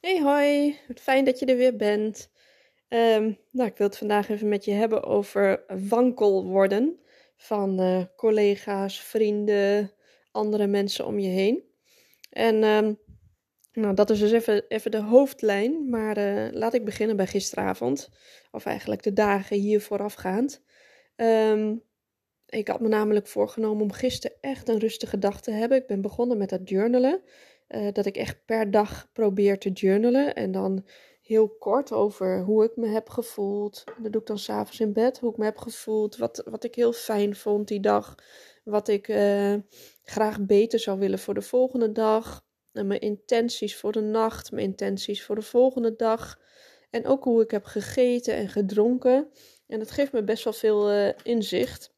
Hey 0.00 0.22
hoi, 0.22 0.78
fijn 0.94 1.24
dat 1.24 1.38
je 1.38 1.46
er 1.46 1.56
weer 1.56 1.76
bent. 1.76 2.30
Um, 2.88 3.38
nou, 3.50 3.68
ik 3.68 3.76
wil 3.76 3.86
het 3.86 3.98
vandaag 3.98 4.28
even 4.28 4.48
met 4.48 4.64
je 4.64 4.70
hebben 4.70 5.02
over 5.02 5.64
wankel 5.88 6.44
worden 6.44 7.00
van 7.36 7.80
uh, 7.80 8.04
collega's, 8.16 9.00
vrienden, 9.00 9.92
andere 10.30 10.66
mensen 10.66 11.06
om 11.06 11.18
je 11.18 11.28
heen. 11.28 11.62
En 12.30 12.62
um, 12.62 12.98
nou, 13.72 13.94
dat 13.94 14.10
is 14.10 14.18
dus 14.18 14.32
even, 14.32 14.64
even 14.68 14.90
de 14.90 15.02
hoofdlijn, 15.02 15.88
maar 15.90 16.18
uh, 16.18 16.52
laat 16.52 16.74
ik 16.74 16.84
beginnen 16.84 17.16
bij 17.16 17.26
gisteravond, 17.26 18.10
of 18.50 18.66
eigenlijk 18.66 19.02
de 19.02 19.12
dagen 19.12 19.56
hier 19.56 19.80
voorafgaand. 19.80 20.64
Um, 21.16 21.82
ik 22.46 22.68
had 22.68 22.80
me 22.80 22.88
namelijk 22.88 23.26
voorgenomen 23.26 23.82
om 23.82 23.92
gisteren 23.92 24.36
echt 24.40 24.68
een 24.68 24.78
rustige 24.78 25.18
dag 25.18 25.40
te 25.40 25.50
hebben. 25.50 25.78
Ik 25.78 25.86
ben 25.86 26.00
begonnen 26.00 26.38
met 26.38 26.48
dat 26.48 26.68
journalen. 26.68 27.22
Uh, 27.68 27.92
dat 27.92 28.06
ik 28.06 28.16
echt 28.16 28.44
per 28.44 28.70
dag 28.70 29.08
probeer 29.12 29.58
te 29.58 29.70
journalen. 29.70 30.34
En 30.34 30.52
dan 30.52 30.84
heel 31.22 31.48
kort 31.48 31.92
over 31.92 32.42
hoe 32.42 32.64
ik 32.64 32.76
me 32.76 32.86
heb 32.86 33.08
gevoeld. 33.08 33.84
Dat 34.02 34.12
doe 34.12 34.20
ik 34.20 34.26
dan 34.26 34.38
s'avonds 34.38 34.80
in 34.80 34.92
bed. 34.92 35.18
Hoe 35.18 35.30
ik 35.30 35.36
me 35.36 35.44
heb 35.44 35.56
gevoeld. 35.56 36.16
Wat, 36.16 36.42
wat 36.44 36.64
ik 36.64 36.74
heel 36.74 36.92
fijn 36.92 37.36
vond 37.36 37.68
die 37.68 37.80
dag. 37.80 38.14
Wat 38.64 38.88
ik 38.88 39.08
uh, 39.08 39.54
graag 40.04 40.40
beter 40.40 40.78
zou 40.78 40.98
willen 40.98 41.18
voor 41.18 41.34
de 41.34 41.42
volgende 41.42 41.92
dag. 41.92 42.46
Mijn 42.72 43.00
intenties 43.00 43.76
voor 43.76 43.92
de 43.92 44.00
nacht. 44.00 44.52
Mijn 44.52 44.66
intenties 44.66 45.24
voor 45.24 45.34
de 45.34 45.42
volgende 45.42 45.96
dag. 45.96 46.40
En 46.90 47.06
ook 47.06 47.24
hoe 47.24 47.42
ik 47.42 47.50
heb 47.50 47.64
gegeten 47.64 48.34
en 48.34 48.48
gedronken. 48.48 49.28
En 49.66 49.78
dat 49.78 49.90
geeft 49.90 50.12
me 50.12 50.24
best 50.24 50.44
wel 50.44 50.52
veel 50.52 50.92
uh, 50.92 51.12
inzicht. 51.22 51.94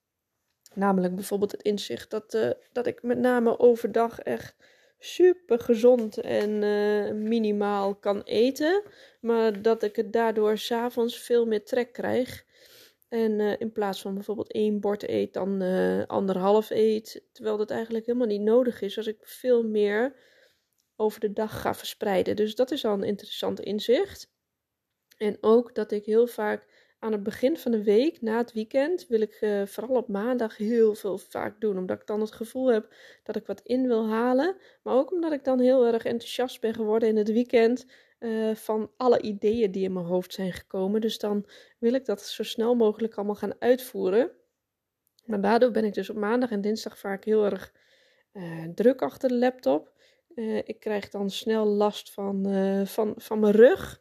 Namelijk 0.75 1.15
bijvoorbeeld 1.15 1.53
het 1.53 1.63
inzicht 1.63 2.11
dat, 2.11 2.57
dat 2.73 2.87
ik 2.87 3.03
met 3.03 3.19
name 3.19 3.59
overdag 3.59 4.19
echt 4.19 4.57
super 5.01 5.59
gezond 5.59 6.19
en 6.19 6.63
uh, 6.63 7.13
minimaal 7.13 7.95
kan 7.95 8.23
eten. 8.23 8.83
Maar 9.21 9.63
dat 9.63 9.83
ik 9.83 9.97
het 9.97 10.13
daardoor 10.13 10.59
s'avonds 10.59 11.19
veel 11.19 11.47
meer 11.47 11.65
trek 11.65 11.93
krijg. 11.93 12.45
En 13.09 13.39
uh, 13.39 13.55
in 13.59 13.73
plaats 13.73 14.01
van 14.01 14.15
bijvoorbeeld 14.15 14.53
één 14.53 14.81
bord 14.81 15.09
eet, 15.09 15.33
dan 15.33 15.63
uh, 15.63 16.07
anderhalf 16.07 16.71
eet. 16.71 17.23
Terwijl 17.33 17.57
dat 17.57 17.71
eigenlijk 17.71 18.07
helemaal 18.07 18.27
niet 18.27 18.41
nodig 18.41 18.81
is 18.81 18.97
als 18.97 19.07
ik 19.07 19.19
veel 19.21 19.63
meer 19.63 20.15
over 20.97 21.21
de 21.21 21.33
dag 21.33 21.61
ga 21.61 21.75
verspreiden. 21.75 22.37
Dus 22.37 22.55
dat 22.55 22.71
is 22.71 22.85
al 22.85 22.93
een 22.93 23.03
interessant 23.03 23.61
inzicht. 23.61 24.31
En 25.17 25.37
ook 25.41 25.75
dat 25.75 25.93
ik 25.93 26.05
heel 26.05 26.27
vaak 26.27 26.67
aan 27.01 27.13
het 27.13 27.23
begin 27.23 27.57
van 27.57 27.73
de 27.73 27.83
week, 27.83 28.23
na 28.23 28.37
het 28.37 28.53
weekend, 28.53 29.07
wil 29.07 29.21
ik 29.21 29.39
uh, 29.41 29.67
vooral 29.67 29.97
op 29.97 30.09
maandag 30.09 30.57
heel 30.57 30.95
veel 30.95 31.19
vaak 31.19 31.61
doen. 31.61 31.79
Omdat 31.79 32.01
ik 32.01 32.07
dan 32.07 32.21
het 32.21 32.33
gevoel 32.33 32.73
heb 32.73 32.95
dat 33.23 33.37
ik 33.37 33.47
wat 33.47 33.61
in 33.65 33.87
wil 33.87 34.09
halen. 34.09 34.57
Maar 34.83 34.95
ook 34.95 35.13
omdat 35.13 35.33
ik 35.33 35.45
dan 35.45 35.61
heel 35.61 35.87
erg 35.87 36.05
enthousiast 36.05 36.61
ben 36.61 36.75
geworden 36.75 37.09
in 37.09 37.17
het 37.17 37.33
weekend. 37.33 37.87
Uh, 38.19 38.55
van 38.55 38.91
alle 38.97 39.21
ideeën 39.21 39.71
die 39.71 39.85
in 39.85 39.93
mijn 39.93 40.07
hoofd 40.07 40.33
zijn 40.33 40.53
gekomen. 40.53 41.01
Dus 41.01 41.19
dan 41.19 41.47
wil 41.79 41.93
ik 41.93 42.05
dat 42.05 42.23
zo 42.23 42.43
snel 42.43 42.75
mogelijk 42.75 43.15
allemaal 43.15 43.35
gaan 43.35 43.55
uitvoeren. 43.59 44.31
Maar 45.25 45.41
daardoor 45.41 45.71
ben 45.71 45.85
ik 45.85 45.95
dus 45.95 46.11
op 46.11 46.17
maandag 46.17 46.51
en 46.51 46.61
dinsdag 46.61 46.99
vaak 46.99 47.25
heel 47.25 47.45
erg 47.45 47.73
uh, 48.33 48.65
druk 48.75 49.03
achter 49.03 49.29
de 49.29 49.35
laptop. 49.35 49.93
ik 50.65 50.81
krijg 50.81 51.09
dan 51.09 51.31
snel 51.31 51.67
last 51.67 52.13
van, 52.13 52.47
van, 52.87 53.15
van 53.17 53.41
mijn 53.41 53.53
rug. 53.53 54.00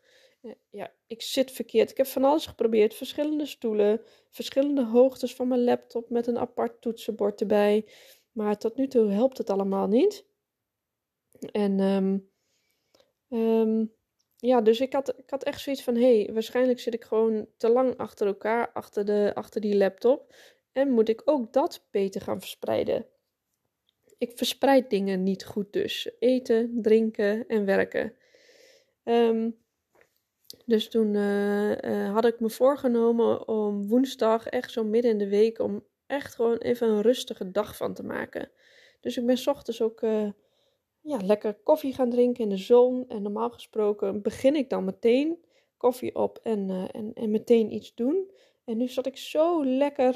Ja, 0.69 0.93
ik 1.07 1.21
zit 1.21 1.51
verkeerd. 1.51 1.91
Ik 1.91 1.97
heb 1.97 2.07
van 2.07 2.23
alles 2.23 2.45
geprobeerd. 2.45 2.93
Verschillende 2.93 3.45
stoelen, 3.45 4.01
verschillende 4.29 4.85
hoogtes 4.85 5.35
van 5.35 5.47
mijn 5.47 5.63
laptop 5.63 6.09
met 6.09 6.27
een 6.27 6.37
apart 6.37 6.81
toetsenbord 6.81 7.41
erbij. 7.41 7.85
Maar 8.31 8.57
tot 8.57 8.75
nu 8.75 8.87
toe 8.87 9.09
helpt 9.09 9.37
het 9.37 9.49
allemaal 9.49 9.87
niet. 9.87 10.25
En 11.51 11.79
um, 11.79 12.29
um, 13.29 13.93
ja, 14.35 14.61
dus 14.61 14.79
ik 14.79 14.93
had, 14.93 15.17
ik 15.17 15.29
had 15.29 15.43
echt 15.43 15.61
zoiets 15.61 15.83
van: 15.83 15.95
hé, 15.95 16.23
hey, 16.23 16.33
waarschijnlijk 16.33 16.79
zit 16.79 16.93
ik 16.93 17.03
gewoon 17.03 17.47
te 17.57 17.69
lang 17.69 17.97
achter 17.97 18.27
elkaar, 18.27 18.71
achter, 18.71 19.05
de, 19.05 19.31
achter 19.33 19.61
die 19.61 19.77
laptop. 19.77 20.35
En 20.71 20.91
moet 20.91 21.09
ik 21.09 21.21
ook 21.25 21.53
dat 21.53 21.87
beter 21.91 22.21
gaan 22.21 22.39
verspreiden? 22.39 23.05
Ik 24.17 24.37
verspreid 24.37 24.89
dingen 24.89 25.23
niet 25.23 25.45
goed 25.45 25.73
dus. 25.73 26.11
Eten, 26.19 26.81
drinken 26.81 27.47
en 27.47 27.65
werken. 27.65 28.13
Um, 29.03 29.57
dus 30.69 30.89
toen 30.89 31.13
uh, 31.13 31.69
uh, 31.71 32.13
had 32.13 32.25
ik 32.25 32.39
me 32.39 32.49
voorgenomen 32.49 33.47
om 33.47 33.87
woensdag, 33.87 34.47
echt 34.47 34.71
zo 34.71 34.83
midden 34.83 35.11
in 35.11 35.17
de 35.17 35.29
week, 35.29 35.59
om 35.59 35.83
echt 36.07 36.35
gewoon 36.35 36.57
even 36.57 36.87
een 36.87 37.01
rustige 37.01 37.51
dag 37.51 37.77
van 37.77 37.93
te 37.93 38.03
maken. 38.03 38.51
Dus 39.01 39.17
ik 39.17 39.25
ben 39.25 39.37
s 39.37 39.47
ochtends 39.47 39.81
ook 39.81 40.01
uh, 40.01 40.29
ja, 41.01 41.17
lekker 41.23 41.53
koffie 41.53 41.93
gaan 41.93 42.09
drinken 42.09 42.43
in 42.43 42.49
de 42.49 42.57
zon. 42.57 43.05
En 43.07 43.21
normaal 43.21 43.49
gesproken 43.49 44.21
begin 44.21 44.55
ik 44.55 44.69
dan 44.69 44.85
meteen 44.85 45.45
koffie 45.77 46.15
op 46.15 46.39
en, 46.43 46.89
en, 46.91 47.13
en 47.13 47.31
meteen 47.31 47.73
iets 47.73 47.95
doen. 47.95 48.31
En 48.65 48.77
nu 48.77 48.87
zat 48.87 49.05
ik 49.05 49.17
zo 49.17 49.65
lekker 49.65 50.13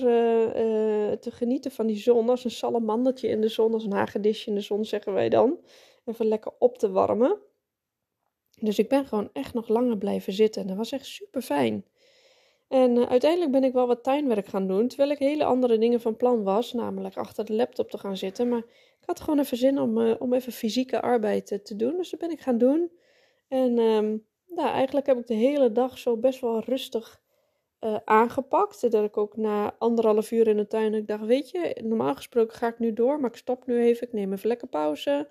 te 1.20 1.32
genieten 1.32 1.72
van 1.72 1.88
die 1.88 1.98
zon, 1.98 2.30
als 2.30 2.44
een 2.44 2.52
salamandertje 2.52 3.28
in 3.28 3.42
de 3.42 3.48
zon, 3.48 3.74
als 3.74 3.84
een 3.84 3.92
hagedisje 3.92 4.50
in 4.50 4.56
de 4.56 4.62
zon, 4.62 4.86
zeggen 4.86 5.14
wij 5.14 5.30
dan. 5.30 5.60
Even 6.06 6.28
lekker 6.28 6.52
op 6.60 6.78
te 6.78 6.92
warmen. 6.92 7.38
Dus 8.64 8.80
ik 8.80 8.90
ben 8.90 9.06
gewoon 9.06 9.30
echt 9.34 9.54
nog 9.54 9.68
langer 9.68 9.98
blijven 9.98 10.34
zitten. 10.34 10.62
En 10.62 10.68
dat 10.68 10.78
was 10.78 10.92
echt 10.92 11.06
super 11.06 11.42
fijn. 11.42 11.86
En 12.68 12.96
uh, 12.96 13.10
uiteindelijk 13.10 13.52
ben 13.52 13.64
ik 13.64 13.74
wel 13.74 13.88
wat 13.88 14.04
tuinwerk 14.04 14.48
gaan 14.48 14.68
doen. 14.68 14.88
Terwijl 14.88 15.12
ik 15.12 15.18
hele 15.18 15.44
andere 15.44 15.78
dingen 15.78 16.02
van 16.02 16.18
plan 16.18 16.44
was. 16.44 16.74
Namelijk 16.74 17.18
achter 17.18 17.46
de 17.46 17.54
laptop 17.54 17.90
te 17.90 17.98
gaan 17.98 18.18
zitten. 18.18 18.50
Maar 18.50 18.64
ik 19.00 19.06
had 19.06 19.20
gewoon 19.20 19.40
even 19.40 19.58
zin 19.58 19.80
om, 19.80 19.98
uh, 19.98 20.16
om 20.20 20.34
even 20.34 20.52
fysieke 20.52 21.02
arbeid 21.02 21.46
te, 21.46 21.62
te, 21.62 21.76
doen. 21.76 21.98
Dus 21.98 22.10
dat 22.10 22.20
ben 22.20 22.32
ik 22.32 22.42
gaan 22.42 22.58
doen. 22.58 22.92
En 23.48 23.78
um, 23.78 24.26
eigenlijk 24.56 25.06
heb 25.06 25.18
ik 25.18 25.28
de 25.28 25.34
hele 25.34 25.72
dag 25.72 25.98
zo 25.98 26.18
best 26.18 26.42
wel 26.42 26.60
rustig 26.60 27.22
aangepakt. 28.06 28.92
Dat 28.92 29.04
ik 29.04 29.18
ook 29.18 29.38
na 29.38 29.76
anderhalf 29.78 30.32
uur 30.32 30.48
in 30.48 30.58
de 30.58 30.68
tuin. 30.68 30.94
Ik 30.94 31.08
dacht, 31.08 31.26
weet 31.26 31.50
je, 31.50 31.82
normaal 31.84 32.16
gesproken 32.16 32.58
ga 32.58 32.68
ik 32.68 32.80
nu 32.80 32.94
door. 32.94 33.20
Maar 33.20 33.30
ik 33.30 33.36
stop 33.36 33.66
nu 33.66 33.82
even. 33.82 34.08
Ik 34.08 34.14
neem 34.14 34.34
even 34.34 34.48
lekker 34.48 34.68
pauze. 34.68 35.28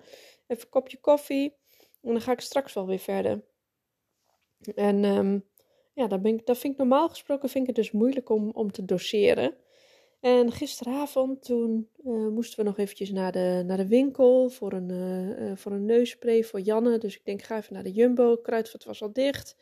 Even 0.47 0.63
een 0.63 0.69
kopje 0.69 0.99
koffie. 0.99 1.61
En 2.03 2.11
dan 2.11 2.21
ga 2.21 2.31
ik 2.31 2.39
straks 2.39 2.73
wel 2.73 2.87
weer 2.87 2.99
verder. 2.99 3.43
En 4.75 5.03
um, 5.03 5.45
ja, 5.93 6.07
dat, 6.07 6.21
ben 6.21 6.33
ik, 6.33 6.41
vind 6.45 6.73
ik 6.73 6.77
normaal 6.77 7.09
gesproken 7.09 7.49
vind 7.49 7.69
ik 7.69 7.75
het 7.75 7.85
dus 7.85 7.93
moeilijk 7.93 8.29
om, 8.29 8.49
om 8.49 8.71
te 8.71 8.85
doseren. 8.85 9.55
En 10.19 10.51
gisteravond 10.51 11.43
toen 11.43 11.89
uh, 12.05 12.27
moesten 12.27 12.59
we 12.59 12.63
nog 12.63 12.77
eventjes 12.77 13.11
naar 13.11 13.31
de, 13.31 13.63
naar 13.65 13.77
de 13.77 13.87
winkel 13.87 14.49
voor 14.49 14.73
een, 14.73 14.89
uh, 14.89 15.55
voor 15.55 15.71
een 15.71 15.85
neusspray 15.85 16.43
voor 16.43 16.59
Janne. 16.59 16.97
Dus 16.97 17.15
ik 17.15 17.25
denk, 17.25 17.41
ga 17.41 17.57
even 17.57 17.73
naar 17.73 17.83
de 17.83 17.91
Jumbo. 17.91 18.37
Kruidvat 18.37 18.83
was 18.83 19.01
al 19.01 19.13
dicht. 19.13 19.55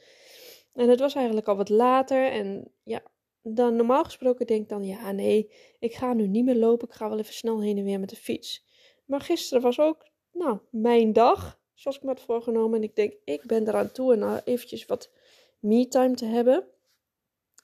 En 0.74 0.90
het 0.90 1.00
was 1.00 1.16
eigenlijk 1.16 1.48
al 1.48 1.56
wat 1.56 1.70
later. 1.70 2.32
En 2.32 2.72
ja, 2.84 3.04
dan 3.42 3.76
normaal 3.76 4.04
gesproken 4.04 4.48
denk 4.48 4.62
ik 4.62 4.70
dan, 4.70 4.84
ja 4.84 5.12
nee, 5.12 5.52
ik 5.80 5.94
ga 5.94 6.14
nu 6.14 6.28
niet 6.28 6.46
meer 6.46 6.56
lopen. 6.56 6.88
Ik 6.88 6.94
ga 6.94 7.10
wel 7.10 7.20
even 7.20 7.34
snel 7.34 7.62
heen 7.62 7.78
en 7.78 7.84
weer 7.84 8.00
met 8.00 8.10
de 8.10 8.16
fiets. 8.16 8.66
Maar 9.06 9.22
gisteren 9.22 9.64
was 9.64 9.80
ook, 9.80 10.08
nou, 10.32 10.60
mijn 10.70 11.14
dag 11.14 11.61
zoals 11.82 11.98
ik 11.98 12.04
me 12.04 12.10
had 12.10 12.22
voorgenomen. 12.22 12.78
En 12.78 12.84
ik 12.84 12.96
denk, 12.96 13.14
ik 13.24 13.44
ben 13.46 13.68
eraan 13.68 13.92
toe 13.92 14.14
en 14.14 14.20
nou 14.20 14.42
eventjes 14.44 14.86
wat 14.86 15.12
me-time 15.60 16.16
te 16.16 16.26
hebben. 16.26 16.68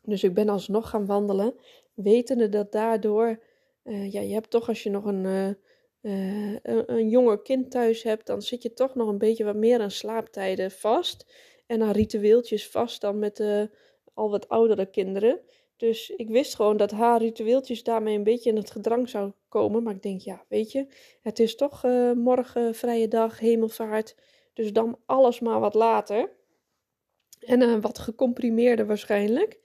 Dus 0.02 0.24
ik 0.24 0.34
ben 0.34 0.50
alsnog 0.50 0.90
gaan 0.90 1.06
wandelen, 1.06 1.56
wetende 1.94 2.50
dat 2.50 2.72
daardoor, 2.72 3.44
uh, 3.84 4.12
ja, 4.12 4.22
je 4.22 4.34
hebt 4.34 4.50
toch 4.50 4.68
als 4.68 4.84
je 4.84 4.90
nog 4.90 5.06
een, 5.06 5.24
uh, 5.24 5.48
uh, 6.02 6.58
een, 6.64 6.94
een 6.94 7.10
jonger 7.10 7.42
kind 7.42 7.72
thuis 7.72 8.04
hebt, 8.04 8.26
dan 8.26 8.42
zit 8.42 8.62
je 8.62 8.74
toch 8.74 8.96
nog 8.96 9.08
een 9.08 9.18
beetje 9.18 9.44
wat 9.44 9.56
meer 9.56 9.80
aan 9.80 9.92
slaaptijden 9.92 10.72
vast. 10.72 11.34
En 11.66 11.82
aan 11.82 11.92
ritueeltjes 11.92 12.70
vast 12.70 13.02
dan 13.02 13.20
met 13.20 13.38
de 13.38 13.70
al 14.14 14.30
wat 14.30 14.50
oudere 14.50 14.90
kinderen. 14.90 15.40
Dus 15.78 16.10
ik 16.10 16.30
wist 16.30 16.56
gewoon 16.56 16.78
dat 16.78 16.92
haar 16.92 17.22
ritueeltjes 17.22 17.84
daarmee 17.84 18.16
een 18.16 18.24
beetje 18.24 18.50
in 18.50 18.56
het 18.56 18.72
gedrang 18.72 19.10
zou 19.10 19.32
komen. 19.50 19.84
Maar 19.84 19.94
ik 19.94 20.02
denk, 20.02 20.22
ja, 20.22 20.46
weet 20.48 20.72
je, 20.72 20.88
het 21.22 21.40
is 21.40 21.56
toch 21.56 21.86
uh, 21.86 22.12
morgen 22.12 22.76
vrije 22.76 23.08
dag, 23.08 23.40
hemelvaart. 23.40 24.16
Dus 24.54 24.74
dan 24.74 25.00
alles 25.06 25.40
maar 25.40 25.60
wat 25.60 25.74
later. 25.74 26.32
En 27.40 27.62
uh, 27.62 27.82
wat 27.82 28.00
gecomprimeerder 28.00 28.88
waarschijnlijk. 28.88 29.60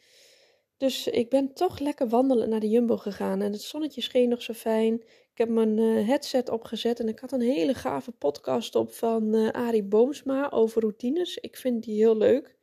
Dus 0.77 1.07
ik 1.07 1.31
ben 1.31 1.53
toch 1.55 1.79
lekker 1.79 2.09
wandelen 2.09 2.49
naar 2.49 2.61
de 2.61 2.69
Jumbo 2.69 2.97
gegaan. 2.97 3.41
En 3.41 3.53
het 3.53 3.63
zonnetje 3.63 4.01
scheen 4.01 4.29
nog 4.29 4.43
zo 4.43 4.53
fijn. 4.53 4.95
Ik 5.33 5.39
heb 5.39 5.49
mijn 5.49 5.79
uh, 5.79 6.07
headset 6.07 6.51
opgezet 6.51 7.01
en 7.01 7.09
ik 7.09 7.19
had 7.19 7.33
een 7.33 7.41
hele 7.41 7.75
gave 7.75 8.13
podcast 8.13 8.75
op 8.75 8.93
van 8.93 9.53
Arie 9.53 9.85
Boomsma 9.85 10.51
over 10.51 10.81
routines. 10.81 11.37
Ik 11.37 11.57
vind 11.57 11.83
die 11.83 11.97
heel 11.97 12.17
leuk. 12.17 12.61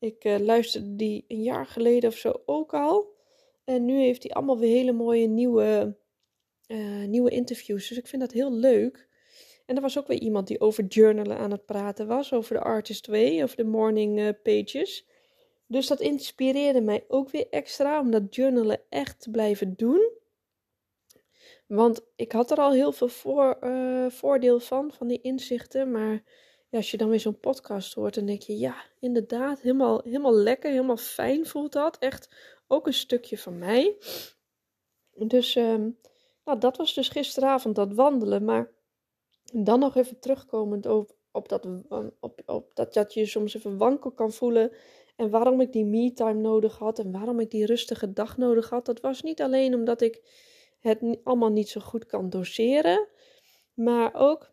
Ik 0.00 0.24
uh, 0.24 0.38
luisterde 0.38 0.96
die 0.96 1.24
een 1.28 1.42
jaar 1.42 1.66
geleden 1.66 2.10
of 2.10 2.16
zo 2.16 2.42
ook 2.46 2.74
al. 2.74 3.16
En 3.64 3.84
nu 3.84 3.98
heeft 3.98 4.22
hij 4.22 4.32
allemaal 4.32 4.58
weer 4.58 4.76
hele 4.76 4.92
mooie 4.92 5.26
nieuwe, 5.26 5.96
nieuwe 7.06 7.30
interviews. 7.30 7.88
Dus 7.88 7.98
ik 7.98 8.06
vind 8.06 8.22
dat 8.22 8.32
heel 8.32 8.52
leuk. 8.52 9.08
En 9.66 9.76
er 9.76 9.82
was 9.82 9.98
ook 9.98 10.06
weer 10.06 10.18
iemand 10.18 10.46
die 10.46 10.60
over 10.60 10.84
journalen 10.84 11.38
aan 11.38 11.50
het 11.50 11.66
praten 11.66 12.06
was. 12.06 12.32
Over 12.32 12.54
de 12.54 12.60
Artist 12.60 13.06
Way, 13.06 13.42
over 13.42 13.56
de 13.56 13.64
morning 13.64 14.42
pages. 14.42 15.06
Dus 15.66 15.86
dat 15.86 16.00
inspireerde 16.00 16.80
mij 16.80 17.04
ook 17.08 17.30
weer 17.30 17.46
extra 17.50 18.00
om 18.00 18.10
dat 18.10 18.34
journalen 18.34 18.82
echt 18.88 19.20
te 19.20 19.30
blijven 19.30 19.76
doen. 19.76 20.10
Want 21.66 22.06
ik 22.16 22.32
had 22.32 22.50
er 22.50 22.58
al 22.58 22.72
heel 22.72 22.92
veel 22.92 23.08
voor, 23.08 23.58
voordeel 24.08 24.60
van, 24.60 24.92
van 24.92 25.06
die 25.06 25.20
inzichten. 25.20 25.90
Maar 25.90 26.22
als 26.70 26.90
je 26.90 26.96
dan 26.96 27.08
weer 27.08 27.20
zo'n 27.20 27.40
podcast 27.40 27.94
hoort, 27.94 28.14
dan 28.14 28.26
denk 28.26 28.42
je, 28.42 28.58
ja, 28.58 28.84
inderdaad, 29.00 29.60
helemaal, 29.60 30.00
helemaal 30.04 30.34
lekker, 30.34 30.70
helemaal 30.70 30.96
fijn 30.96 31.46
voelt 31.46 31.72
dat. 31.72 31.98
Echt 31.98 32.28
ook 32.66 32.86
een 32.86 32.94
stukje 32.94 33.38
van 33.38 33.58
mij. 33.58 33.96
Dus 35.12 35.56
um, 35.56 35.98
nou, 36.44 36.58
dat 36.58 36.76
was 36.76 36.94
dus 36.94 37.08
gisteravond 37.08 37.74
dat 37.74 37.92
wandelen. 37.92 38.44
Maar 38.44 38.70
dan 39.52 39.78
nog 39.78 39.96
even 39.96 40.18
terugkomend 40.18 40.86
op, 40.86 41.16
op, 41.30 41.48
dat, 41.48 41.66
op, 42.20 42.42
op 42.46 42.74
dat, 42.74 42.94
dat 42.94 43.14
je 43.14 43.26
soms 43.26 43.54
even 43.54 43.76
wankel 43.76 44.10
kan 44.10 44.32
voelen. 44.32 44.72
En 45.16 45.30
waarom 45.30 45.60
ik 45.60 45.72
die 45.72 45.84
me-time 45.84 46.40
nodig 46.40 46.78
had 46.78 46.98
en 46.98 47.12
waarom 47.12 47.40
ik 47.40 47.50
die 47.50 47.66
rustige 47.66 48.12
dag 48.12 48.36
nodig 48.36 48.70
had. 48.70 48.86
Dat 48.86 49.00
was 49.00 49.22
niet 49.22 49.42
alleen 49.42 49.74
omdat 49.74 50.00
ik 50.00 50.22
het 50.78 51.18
allemaal 51.24 51.50
niet 51.50 51.68
zo 51.68 51.80
goed 51.80 52.06
kan 52.06 52.30
doseren. 52.30 53.08
Maar 53.74 54.14
ook 54.14 54.50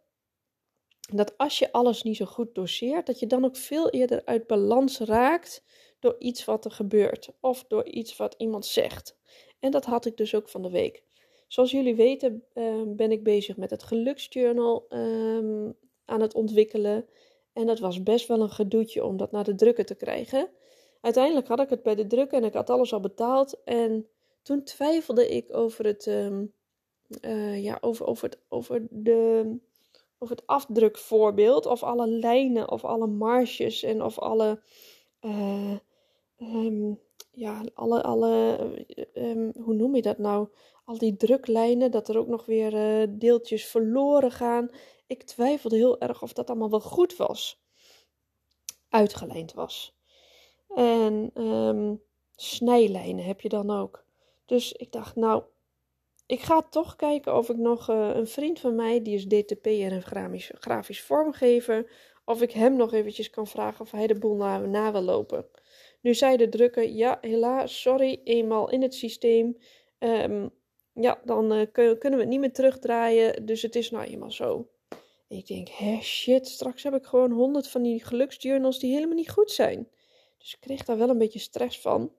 dat 1.15 1.37
als 1.37 1.59
je 1.59 1.71
alles 1.71 2.03
niet 2.03 2.17
zo 2.17 2.25
goed 2.25 2.55
doseert, 2.55 3.05
dat 3.05 3.19
je 3.19 3.27
dan 3.27 3.45
ook 3.45 3.55
veel 3.55 3.89
eerder 3.89 4.21
uit 4.25 4.47
balans 4.47 4.99
raakt 4.99 5.63
door 5.99 6.15
iets 6.19 6.45
wat 6.45 6.65
er 6.65 6.71
gebeurt 6.71 7.29
of 7.39 7.65
door 7.67 7.85
iets 7.85 8.17
wat 8.17 8.35
iemand 8.37 8.65
zegt. 8.65 9.17
En 9.59 9.71
dat 9.71 9.85
had 9.85 10.05
ik 10.05 10.17
dus 10.17 10.35
ook 10.35 10.49
van 10.49 10.61
de 10.61 10.69
week. 10.69 11.03
Zoals 11.47 11.71
jullie 11.71 11.95
weten 11.95 12.43
uh, 12.53 12.81
ben 12.87 13.11
ik 13.11 13.23
bezig 13.23 13.57
met 13.57 13.69
het 13.69 13.83
geluksjournal 13.83 14.85
um, 14.89 15.75
aan 16.05 16.21
het 16.21 16.33
ontwikkelen. 16.33 17.05
En 17.53 17.65
dat 17.65 17.79
was 17.79 18.03
best 18.03 18.27
wel 18.27 18.41
een 18.41 18.49
gedoetje 18.49 19.05
om 19.05 19.17
dat 19.17 19.31
naar 19.31 19.43
de 19.43 19.55
drukker 19.55 19.85
te 19.85 19.95
krijgen. 19.95 20.49
Uiteindelijk 21.01 21.47
had 21.47 21.59
ik 21.59 21.69
het 21.69 21.83
bij 21.83 21.95
de 21.95 22.07
drukker 22.07 22.37
en 22.37 22.43
ik 22.43 22.53
had 22.53 22.69
alles 22.69 22.93
al 22.93 22.99
betaald. 22.99 23.63
En 23.63 24.07
toen 24.41 24.63
twijfelde 24.63 25.27
ik 25.27 25.55
over 25.55 25.85
het, 25.85 26.05
um, 26.05 26.53
uh, 27.21 27.63
ja, 27.63 27.77
over, 27.81 28.05
over, 28.05 28.29
het, 28.29 28.39
over, 28.47 28.87
de, 28.89 29.57
over 30.19 30.35
het 30.35 30.47
afdrukvoorbeeld. 30.47 31.65
Of 31.65 31.83
alle 31.83 32.07
lijnen, 32.07 32.71
of 32.71 32.85
alle 32.85 33.07
marges 33.07 33.83
en 33.83 34.03
of 34.03 34.19
alle. 34.19 34.61
Uh, 35.21 35.77
um, 36.37 36.99
ja, 37.31 37.63
alle, 37.73 38.03
alle 38.03 38.57
um, 39.13 39.51
hoe 39.61 39.73
noem 39.73 39.95
je 39.95 40.01
dat 40.01 40.17
nou? 40.17 40.47
Al 40.85 40.97
die 40.97 41.17
druklijnen, 41.17 41.91
dat 41.91 42.09
er 42.09 42.17
ook 42.17 42.27
nog 42.27 42.45
weer 42.45 42.73
uh, 42.73 43.07
deeltjes 43.09 43.65
verloren 43.65 44.31
gaan. 44.31 44.69
Ik 45.07 45.23
twijfelde 45.23 45.75
heel 45.75 45.99
erg 45.99 46.21
of 46.21 46.33
dat 46.33 46.49
allemaal 46.49 46.69
wel 46.69 46.79
goed 46.79 47.15
was. 47.15 47.61
Uitgelijnd 48.89 49.53
was. 49.53 49.95
En 50.75 51.31
um, 51.43 52.01
snijlijnen 52.35 53.25
heb 53.25 53.41
je 53.41 53.49
dan 53.49 53.71
ook. 53.71 54.05
Dus 54.45 54.73
ik 54.73 54.91
dacht, 54.91 55.15
nou, 55.15 55.43
ik 56.27 56.39
ga 56.39 56.61
toch 56.61 56.95
kijken 56.95 57.37
of 57.37 57.49
ik 57.49 57.57
nog 57.57 57.89
uh, 57.89 58.09
een 58.13 58.27
vriend 58.27 58.59
van 58.59 58.75
mij, 58.75 59.01
die 59.01 59.15
is 59.15 59.25
DTP 59.25 59.65
en 59.65 60.01
grafisch, 60.01 60.51
grafisch 60.53 61.01
vormgever, 61.01 61.91
of 62.25 62.41
ik 62.41 62.51
hem 62.51 62.75
nog 62.75 62.93
eventjes 62.93 63.29
kan 63.29 63.47
vragen 63.47 63.81
of 63.81 63.91
hij 63.91 64.07
de 64.07 64.17
boel 64.19 64.35
na, 64.35 64.57
na 64.57 64.91
wil 64.91 65.01
lopen. 65.01 65.45
Nu 66.01 66.13
zei 66.13 66.37
de 66.37 66.49
drukker, 66.49 66.89
ja, 66.89 67.17
helaas, 67.21 67.81
sorry, 67.81 68.21
eenmaal 68.23 68.69
in 68.69 68.81
het 68.81 68.93
systeem. 68.93 69.57
Um, 69.99 70.49
ja, 70.93 71.21
dan 71.23 71.53
uh, 71.53 71.65
kunnen 71.71 71.97
we 72.01 72.19
het 72.19 72.27
niet 72.27 72.39
meer 72.39 72.53
terugdraaien, 72.53 73.45
dus 73.45 73.61
het 73.61 73.75
is 73.75 73.89
nou 73.91 74.05
eenmaal 74.05 74.31
zo. 74.31 74.69
ik 75.27 75.47
denk, 75.47 75.69
hè, 75.69 76.01
shit, 76.01 76.47
straks 76.47 76.83
heb 76.83 76.93
ik 76.93 77.05
gewoon 77.05 77.31
honderd 77.31 77.67
van 77.67 77.81
die 77.81 78.03
geluksjournals 78.03 78.79
die 78.79 78.93
helemaal 78.93 79.15
niet 79.15 79.31
goed 79.31 79.51
zijn. 79.51 79.87
Dus 80.37 80.53
ik 80.53 80.59
kreeg 80.59 80.85
daar 80.85 80.97
wel 80.97 81.09
een 81.09 81.17
beetje 81.17 81.39
stress 81.39 81.79
van. 81.81 82.11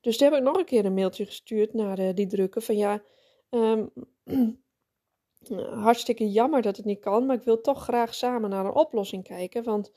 Dus 0.00 0.16
toen 0.16 0.28
heb 0.28 0.36
ik 0.36 0.44
nog 0.44 0.56
een 0.56 0.64
keer 0.64 0.84
een 0.84 0.94
mailtje 0.94 1.26
gestuurd 1.26 1.74
naar 1.74 1.98
uh, 1.98 2.14
die 2.14 2.26
drukker 2.26 2.62
van 2.62 2.76
ja, 2.76 3.02
um, 3.50 3.90
hartstikke 5.84 6.30
jammer 6.30 6.62
dat 6.62 6.76
het 6.76 6.86
niet 6.86 7.00
kan, 7.00 7.26
maar 7.26 7.36
ik 7.36 7.42
wil 7.42 7.60
toch 7.60 7.82
graag 7.82 8.14
samen 8.14 8.50
naar 8.50 8.64
een 8.64 8.74
oplossing 8.74 9.24
kijken, 9.24 9.64
want 9.64 9.92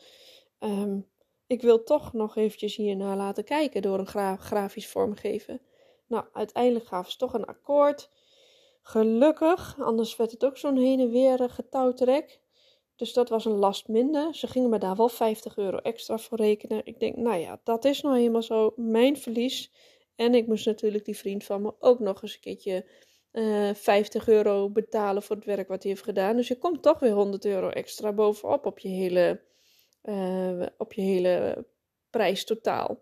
um, 0.60 1.10
ik 1.48 1.62
wil 1.62 1.84
toch 1.84 2.14
nog 2.14 2.36
eventjes 2.36 2.76
hiernaar 2.76 3.18
laten 3.18 3.44
kijken 3.44 3.82
door 3.82 4.00
een 4.00 4.08
gra 4.08 4.36
grafisch 4.36 4.88
vormgeven. 4.88 5.62
Nou, 6.08 6.26
uiteindelijk 6.34 6.86
gaven 6.86 7.12
ze 7.12 7.18
toch 7.18 7.34
een 7.34 7.46
akkoord. 7.46 8.10
Gelukkig, 8.82 9.76
anders 9.80 10.16
werd 10.16 10.32
het 10.32 10.46
ook 10.46 10.58
zo'n 10.58 10.78
heen 10.78 11.00
en 11.00 11.10
weer 11.10 11.50
getouwtrek. 11.50 12.41
Dus 12.96 13.14
dat 13.14 13.30
was 13.30 13.46
een 13.46 13.52
last 13.52 13.88
minder. 13.88 14.36
Ze 14.36 14.48
gingen 14.48 14.70
me 14.70 14.78
daar 14.78 14.96
wel 14.96 15.10
50 15.10 15.58
euro 15.58 15.78
extra 15.78 16.18
voor 16.18 16.38
rekenen. 16.38 16.82
Ik 16.86 17.00
denk, 17.00 17.16
nou 17.16 17.38
ja, 17.40 17.62
dat 17.64 17.86
is 17.86 18.02
nou 18.02 18.18
helemaal 18.18 18.44
zo 18.44 18.74
mijn 18.76 19.18
verlies. 19.18 19.72
En 20.16 20.36
ik 20.36 20.48
moest 20.48 20.66
natuurlijk 20.66 21.06
die 21.06 21.18
vriend 21.18 21.44
van 21.44 21.62
me 21.62 21.74
ook 21.80 22.00
nog 22.00 22.22
eens 22.22 22.34
een 22.34 22.40
keertje 22.40 22.86
uh, 23.32 23.70
eh, 23.70 23.76
50 23.76 24.28
euro 24.28 24.70
betalen 24.70 25.24
voor 25.24 25.36
het 25.36 25.46
werk 25.46 25.68
wat 25.68 25.84
hij 25.84 25.92
heeft 25.92 26.04
gedaan. 26.04 26.36
Dus 26.36 26.48
je 26.48 26.58
komt 26.58 26.82
toch 26.84 27.00
weer 27.00 27.12
100 27.12 27.46
euro 27.46 27.70
extra 27.70 28.14
bovenop 28.14 28.66
op 28.66 28.80
je 28.80 28.90
hele, 28.90 29.42
uh, 30.04 30.66
op 30.78 30.94
je 30.94 31.02
hele 31.02 31.66
prijs 32.10 32.46
totaal. 32.46 33.02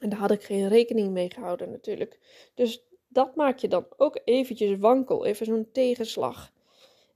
En 0.00 0.08
daar 0.08 0.18
had 0.18 0.30
ik 0.30 0.42
geen 0.42 0.68
rekening 0.68 1.12
mee 1.12 1.30
gehouden 1.30 1.70
natuurlijk. 1.70 2.18
Dus 2.54 2.86
dat 3.08 3.36
maak 3.36 3.58
je 3.58 3.68
dan 3.68 3.86
ook 3.96 4.20
eventjes 4.24 4.78
wankel, 4.78 5.24
even 5.24 5.46
zo'n 5.46 5.68
tegenslag. 5.72 6.52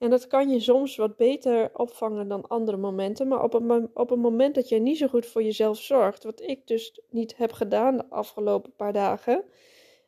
En 0.01 0.11
dat 0.11 0.27
kan 0.27 0.51
je 0.51 0.61
soms 0.61 0.97
wat 0.97 1.17
beter 1.17 1.71
opvangen 1.73 2.29
dan 2.29 2.49
andere 2.49 2.77
momenten. 2.77 3.29
Maar 3.29 3.43
op 3.43 3.55
een, 3.55 3.91
op 3.95 4.11
een 4.11 4.21
moment 4.21 4.55
dat 4.55 4.69
je 4.69 4.79
niet 4.79 4.99
zo 4.99 5.07
goed 5.07 5.27
voor 5.27 5.43
jezelf 5.43 5.79
zorgt, 5.79 6.25
wat 6.25 6.41
ik 6.41 6.67
dus 6.67 7.01
niet 7.11 7.37
heb 7.37 7.53
gedaan 7.53 7.97
de 7.97 8.09
afgelopen 8.09 8.75
paar 8.77 8.93
dagen, 8.93 9.45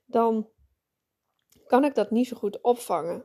dan 0.07 0.49
kan 1.67 1.85
ik 1.85 1.95
dat 1.95 2.11
niet 2.11 2.27
zo 2.27 2.37
goed 2.37 2.61
opvangen. 2.61 3.25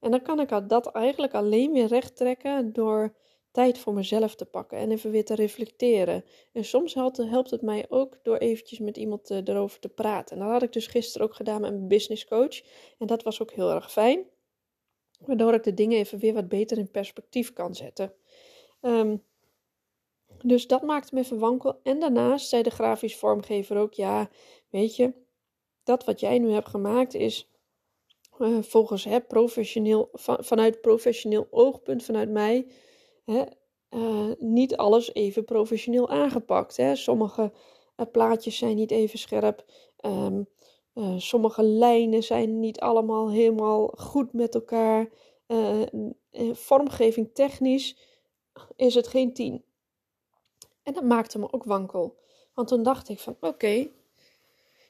En 0.00 0.10
dan 0.10 0.22
kan 0.22 0.40
ik 0.40 0.68
dat 0.68 0.86
eigenlijk 0.86 1.34
alleen 1.34 1.72
weer 1.72 1.86
recht 1.86 2.16
trekken 2.16 2.72
door 2.72 3.14
tijd 3.50 3.78
voor 3.78 3.94
mezelf 3.94 4.34
te 4.34 4.44
pakken 4.44 4.78
en 4.78 4.90
even 4.90 5.10
weer 5.10 5.24
te 5.24 5.34
reflecteren. 5.34 6.24
En 6.52 6.64
soms 6.64 6.94
helpt, 6.94 7.50
het 7.50 7.62
mij 7.62 7.86
ook 7.88 8.18
door 8.22 8.36
eventjes 8.36 8.78
met 8.78 8.96
iemand 8.96 9.30
uh, 9.30 9.38
erover 9.44 9.80
te 9.80 9.88
praten. 9.88 10.36
En 10.36 10.42
dat 10.42 10.52
had 10.52 10.62
ik 10.62 10.72
dus 10.72 10.86
gisteren 10.86 11.26
ook 11.26 11.34
gedaan 11.34 11.60
met 11.60 11.72
een 11.72 11.88
business 11.88 12.24
coach. 12.24 12.60
En 12.98 13.06
dat 13.06 13.22
was 13.22 13.42
ook 13.42 13.50
heel 13.50 13.70
erg 13.70 13.92
fijn. 13.92 14.32
Waardoor 15.26 15.54
ik 15.54 15.62
de 15.62 15.74
dingen 15.74 15.98
even 15.98 16.18
weer 16.18 16.34
wat 16.34 16.48
beter 16.48 16.78
in 16.78 16.90
perspectief 16.90 17.52
kan 17.52 17.74
zetten. 17.74 18.12
Um, 18.80 19.22
dus 20.42 20.66
dat 20.66 20.82
maakte 20.82 21.14
me 21.14 21.20
even 21.20 21.38
wankel. 21.38 21.80
En 21.82 22.00
daarnaast 22.00 22.48
zei 22.48 22.62
de 22.62 22.70
grafisch 22.70 23.16
vormgever 23.16 23.76
ook: 23.76 23.92
Ja, 23.92 24.28
weet 24.70 24.96
je, 24.96 25.12
dat 25.84 26.04
wat 26.04 26.20
jij 26.20 26.38
nu 26.38 26.50
hebt 26.50 26.68
gemaakt 26.68 27.14
is 27.14 27.48
uh, 28.38 28.62
volgens 28.62 29.04
hè, 29.04 29.20
professioneel, 29.20 30.08
van, 30.12 30.44
vanuit 30.44 30.80
professioneel 30.80 31.46
oogpunt, 31.50 32.04
vanuit 32.04 32.30
mij, 32.30 32.66
hè, 33.24 33.42
uh, 33.90 34.30
niet 34.38 34.76
alles 34.76 35.14
even 35.14 35.44
professioneel 35.44 36.08
aangepakt. 36.08 36.76
Hè. 36.76 36.96
Sommige 36.96 37.52
uh, 37.96 38.06
plaatjes 38.12 38.56
zijn 38.56 38.76
niet 38.76 38.90
even 38.90 39.18
scherp. 39.18 39.64
Um, 40.00 40.46
uh, 40.94 41.18
sommige 41.18 41.62
lijnen 41.62 42.22
zijn 42.22 42.60
niet 42.60 42.80
allemaal 42.80 43.30
helemaal 43.30 43.86
goed 43.96 44.32
met 44.32 44.54
elkaar. 44.54 45.08
Uh, 45.46 45.82
vormgeving 46.52 47.30
technisch 47.32 47.96
is 48.76 48.94
het 48.94 49.08
geen 49.08 49.32
10. 49.32 49.64
En 50.82 50.92
dat 50.92 51.04
maakte 51.04 51.38
me 51.38 51.52
ook 51.52 51.64
wankel. 51.64 52.18
Want 52.54 52.68
toen 52.68 52.82
dacht 52.82 53.08
ik 53.08 53.18
van 53.18 53.36
oké, 53.40 53.88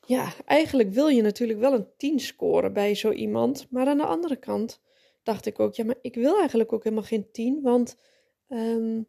ja, 0.07 0.33
eigenlijk 0.45 0.91
wil 0.91 1.09
je 1.09 1.23
natuurlijk 1.23 1.59
wel 1.59 1.73
een 1.73 1.89
10 1.97 2.21
scoren 2.21 2.73
bij 2.73 2.95
zo 2.95 3.11
iemand. 3.11 3.67
Maar 3.71 3.87
aan 3.87 3.97
de 3.97 4.07
andere 4.07 4.37
kant 4.37 4.81
dacht 5.23 5.47
ik 5.47 5.61
ook, 5.61 5.75
ja, 5.75 5.85
maar 5.85 5.99
ik 6.03 6.15
wil 6.15 6.39
eigenlijk 6.39 6.73
ook 6.73 6.85
helemaal 6.85 7.05
geen 7.05 7.31
10. 7.31 7.63
Want 7.63 7.97
um, 8.49 9.09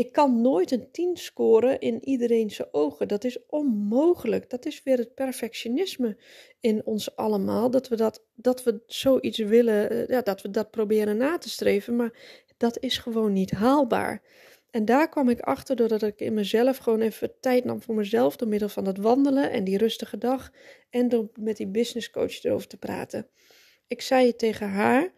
ik 0.00 0.12
kan 0.12 0.40
nooit 0.40 0.70
een 0.70 0.90
10 0.90 1.16
scoren 1.16 1.80
in 1.80 2.04
iedereen's 2.04 2.60
ogen. 2.70 3.08
Dat 3.08 3.24
is 3.24 3.46
onmogelijk. 3.46 4.50
Dat 4.50 4.66
is 4.66 4.82
weer 4.82 4.98
het 4.98 5.14
perfectionisme 5.14 6.16
in 6.60 6.86
ons 6.86 7.16
allemaal. 7.16 7.70
Dat 7.70 7.88
we, 7.88 7.96
dat, 7.96 8.24
dat 8.34 8.64
we 8.64 8.82
zoiets 8.86 9.38
willen, 9.38 9.90
eh, 9.90 10.08
ja, 10.08 10.22
dat 10.22 10.42
we 10.42 10.50
dat 10.50 10.70
proberen 10.70 11.16
na 11.16 11.38
te 11.38 11.48
streven. 11.48 11.96
Maar 11.96 12.42
dat 12.56 12.78
is 12.78 12.98
gewoon 12.98 13.32
niet 13.32 13.50
haalbaar. 13.50 14.22
En 14.70 14.84
daar 14.84 15.08
kwam 15.08 15.28
ik 15.28 15.40
achter 15.40 15.76
doordat 15.76 16.02
ik 16.02 16.20
in 16.20 16.34
mezelf 16.34 16.76
gewoon 16.76 17.00
even 17.00 17.32
tijd 17.40 17.64
nam 17.64 17.82
voor 17.82 17.94
mezelf. 17.94 18.36
Door 18.36 18.48
middel 18.48 18.68
van 18.68 18.84
dat 18.84 18.96
wandelen 18.96 19.50
en 19.50 19.64
die 19.64 19.78
rustige 19.78 20.18
dag. 20.18 20.50
En 20.90 21.08
door 21.08 21.30
met 21.40 21.56
die 21.56 21.68
business 21.68 22.10
coach 22.10 22.44
erover 22.44 22.68
te 22.68 22.76
praten. 22.76 23.28
ik 23.86 24.00
zei 24.00 24.26
het 24.26 24.38
tegen 24.38 24.68
haar. 24.68 25.12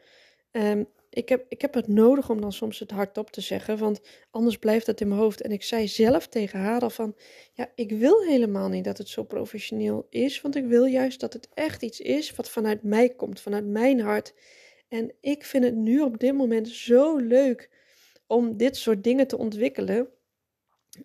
Um, 0.52 0.88
ik, 1.14 1.28
heb, 1.28 1.44
ik 1.48 1.60
heb 1.60 1.74
het 1.74 1.88
nodig 1.88 2.30
om 2.30 2.40
dan 2.40 2.52
soms 2.52 2.78
het 2.78 2.90
hardop 2.90 3.30
te 3.30 3.40
zeggen, 3.40 3.78
want 3.78 4.00
anders 4.30 4.56
blijft 4.56 4.86
het 4.86 5.00
in 5.00 5.08
mijn 5.08 5.20
hoofd. 5.20 5.40
En 5.40 5.50
ik 5.50 5.62
zei 5.62 5.88
zelf 5.88 6.26
tegen 6.26 6.58
haar 6.58 6.80
al 6.80 6.90
van, 6.90 7.16
ja, 7.52 7.72
ik 7.74 7.90
wil 7.90 8.22
helemaal 8.22 8.68
niet 8.68 8.84
dat 8.84 8.98
het 8.98 9.08
zo 9.08 9.22
professioneel 9.22 10.06
is, 10.10 10.40
want 10.40 10.56
ik 10.56 10.64
wil 10.64 10.84
juist 10.84 11.20
dat 11.20 11.32
het 11.32 11.48
echt 11.54 11.82
iets 11.82 12.00
is 12.00 12.34
wat 12.34 12.50
vanuit 12.50 12.82
mij 12.82 13.08
komt, 13.08 13.40
vanuit 13.40 13.66
mijn 13.66 14.00
hart. 14.00 14.34
En 14.88 15.14
ik 15.20 15.44
vind 15.44 15.64
het 15.64 15.74
nu 15.74 16.00
op 16.00 16.18
dit 16.18 16.34
moment 16.34 16.68
zo 16.68 17.16
leuk 17.16 17.70
om 18.26 18.56
dit 18.56 18.76
soort 18.76 19.04
dingen 19.04 19.26
te 19.26 19.38
ontwikkelen. 19.38 20.08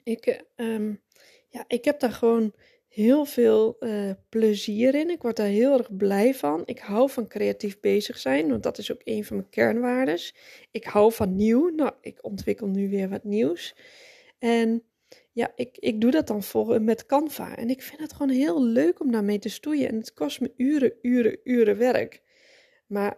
Ik, 0.04 0.44
um, 0.56 1.02
ja, 1.50 1.64
ik 1.68 1.86
heb 1.86 2.00
daar 2.00 2.12
gewoon 2.12 2.54
heel 2.98 3.26
veel 3.26 3.78
uh, 3.80 4.12
plezier 4.30 4.96
in. 4.96 5.10
Ik 5.10 5.22
word 5.22 5.36
daar 5.36 5.48
heel 5.48 5.78
erg 5.78 5.96
blij 5.96 6.36
van. 6.36 6.62
Ik 6.66 6.80
hou 6.80 7.10
van 7.10 7.28
creatief 7.28 7.80
bezig 7.80 8.18
zijn, 8.18 8.50
want 8.50 8.64
dat 8.64 8.78
is 8.78 8.92
ook 8.92 9.02
een 9.04 9.26
van 9.26 9.36
mijn 9.36 9.50
kernwaardes. 9.50 10.36
Ik 10.72 10.84
hou 10.84 11.14
van 11.14 11.36
nieuw. 11.36 11.70
Nou, 11.70 11.92
ik 12.02 12.24
ontwikkel 12.24 12.68
nu 12.68 12.90
weer 12.90 13.10
wat 13.10 13.24
nieuws. 13.24 13.76
En 14.40 14.84
ja, 15.32 15.52
ik, 15.56 15.78
ik 15.78 16.02
doe 16.02 16.12
dat 16.12 16.28
dan 16.28 16.44
voor, 16.44 16.82
met 16.82 17.06
Canva. 17.06 17.58
En 17.58 17.70
ik 17.70 17.82
vind 17.82 18.02
het 18.02 18.14
gewoon 18.14 18.36
heel 18.36 18.64
leuk 18.64 19.00
om 19.00 19.12
daarmee 19.12 19.40
te 19.40 19.50
stoeien. 19.50 19.90
En 19.90 19.98
het 19.98 20.14
kost 20.14 20.42
me 20.42 20.52
uren, 20.56 20.94
uren, 21.02 21.40
uren 21.44 21.78
werk. 21.78 22.22
Maar 22.88 23.18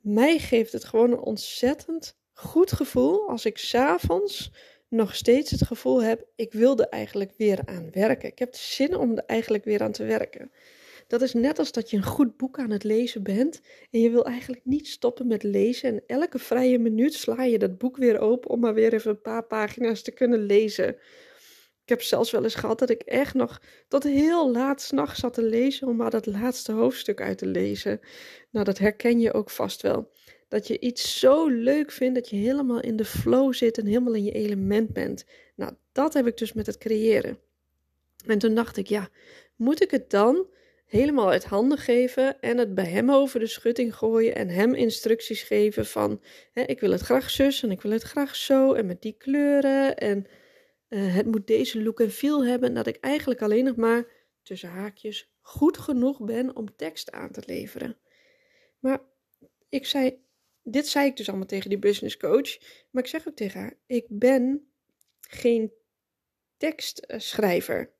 mij 0.00 0.38
geeft 0.38 0.72
het 0.72 0.84
gewoon 0.84 1.12
een 1.12 1.20
ontzettend 1.20 2.18
goed 2.32 2.72
gevoel 2.72 3.28
als 3.28 3.44
ik 3.44 3.58
s'avonds 3.58 4.52
nog 4.88 5.14
steeds 5.14 5.50
het 5.50 5.66
gevoel 5.66 6.02
heb, 6.02 6.26
ik 6.36 6.52
wil 6.52 6.78
er 6.78 6.88
eigenlijk 6.88 7.32
weer 7.36 7.60
aan 7.64 7.90
werken. 7.92 8.28
Ik 8.28 8.38
heb 8.38 8.54
zin 8.54 8.96
om 8.96 9.16
er 9.16 9.24
eigenlijk 9.26 9.64
weer 9.64 9.82
aan 9.82 9.92
te 9.92 10.04
werken. 10.04 10.50
Dat 11.06 11.22
is 11.22 11.32
net 11.32 11.58
als 11.58 11.72
dat 11.72 11.90
je 11.90 11.96
een 11.96 12.04
goed 12.04 12.36
boek 12.36 12.58
aan 12.58 12.70
het 12.70 12.84
lezen 12.84 13.22
bent 13.22 13.60
en 13.90 14.00
je 14.00 14.10
wil 14.10 14.24
eigenlijk 14.24 14.60
niet 14.64 14.88
stoppen 14.88 15.26
met 15.26 15.42
lezen. 15.42 15.88
En 15.88 16.02
elke 16.06 16.38
vrije 16.38 16.78
minuut 16.78 17.14
sla 17.14 17.42
je 17.42 17.58
dat 17.58 17.78
boek 17.78 17.96
weer 17.96 18.18
open 18.18 18.50
om 18.50 18.60
maar 18.60 18.74
weer 18.74 18.94
even 18.94 19.10
een 19.10 19.20
paar 19.20 19.44
pagina's 19.44 20.02
te 20.02 20.10
kunnen 20.10 20.38
lezen. 20.40 20.88
Ik 21.82 21.94
heb 21.94 22.02
zelfs 22.02 22.30
wel 22.30 22.44
eens 22.44 22.54
gehad 22.54 22.78
dat 22.78 22.90
ik 22.90 23.02
echt 23.02 23.34
nog 23.34 23.62
tot 23.88 24.02
heel 24.02 24.50
laat 24.50 24.82
s'nachts 24.82 25.20
zat 25.20 25.34
te 25.34 25.42
lezen 25.42 25.88
om 25.88 25.96
maar 25.96 26.10
dat 26.10 26.26
laatste 26.26 26.72
hoofdstuk 26.72 27.20
uit 27.20 27.38
te 27.38 27.46
lezen. 27.46 28.00
Nou, 28.50 28.64
dat 28.64 28.78
herken 28.78 29.20
je 29.20 29.32
ook 29.32 29.50
vast 29.50 29.82
wel. 29.82 30.10
Dat 30.48 30.66
je 30.66 30.78
iets 30.78 31.18
zo 31.18 31.48
leuk 31.48 31.90
vindt 31.90 32.14
dat 32.14 32.28
je 32.28 32.36
helemaal 32.36 32.80
in 32.80 32.96
de 32.96 33.04
flow 33.04 33.54
zit 33.54 33.78
en 33.78 33.86
helemaal 33.86 34.14
in 34.14 34.24
je 34.24 34.32
element 34.32 34.92
bent. 34.92 35.24
Nou, 35.56 35.72
dat 35.92 36.14
heb 36.14 36.26
ik 36.26 36.36
dus 36.36 36.52
met 36.52 36.66
het 36.66 36.78
creëren. 36.78 37.38
En 38.26 38.38
toen 38.38 38.54
dacht 38.54 38.76
ik, 38.76 38.86
ja, 38.86 39.08
moet 39.56 39.82
ik 39.82 39.90
het 39.90 40.10
dan 40.10 40.46
helemaal 40.86 41.30
uit 41.30 41.44
handen 41.44 41.78
geven 41.78 42.40
en 42.40 42.58
het 42.58 42.74
bij 42.74 42.86
hem 42.86 43.10
over 43.10 43.40
de 43.40 43.46
schutting 43.46 43.94
gooien 43.94 44.34
en 44.34 44.48
hem 44.48 44.74
instructies 44.74 45.42
geven 45.42 45.86
van, 45.86 46.22
hè, 46.52 46.62
ik 46.62 46.80
wil 46.80 46.90
het 46.90 47.00
graag 47.00 47.30
zus 47.30 47.62
en 47.62 47.70
ik 47.70 47.80
wil 47.80 47.90
het 47.90 48.02
graag 48.02 48.36
zo 48.36 48.72
en 48.72 48.86
met 48.86 49.02
die 49.02 49.14
kleuren 49.18 49.96
en 49.96 50.26
uh, 50.88 51.14
het 51.14 51.26
moet 51.26 51.46
deze 51.46 51.82
look 51.82 52.00
en 52.00 52.10
feel 52.10 52.44
hebben, 52.44 52.74
dat 52.74 52.86
ik 52.86 52.96
eigenlijk 52.96 53.42
alleen 53.42 53.64
nog 53.64 53.76
maar 53.76 54.06
tussen 54.42 54.68
haakjes 54.68 55.30
goed 55.40 55.78
genoeg 55.78 56.24
ben 56.24 56.56
om 56.56 56.76
tekst 56.76 57.10
aan 57.10 57.30
te 57.30 57.42
leveren. 57.46 57.96
Maar 58.78 59.00
ik 59.68 59.86
zei, 59.86 60.18
dit 60.70 60.88
zei 60.88 61.06
ik 61.06 61.16
dus 61.16 61.28
allemaal 61.28 61.46
tegen 61.46 61.70
die 61.70 61.78
business 61.78 62.16
coach. 62.16 62.58
Maar 62.90 63.02
ik 63.02 63.08
zeg 63.08 63.28
ook 63.28 63.36
tegen 63.36 63.60
haar: 63.60 63.78
ik 63.86 64.06
ben 64.08 64.70
geen 65.20 65.72
tekstschrijver. 66.56 67.92